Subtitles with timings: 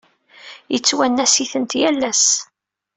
[0.73, 2.27] Yettwanas-itent yal ass.